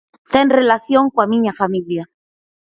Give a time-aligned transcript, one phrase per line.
[0.33, 2.03] Ten relación coa miña familia.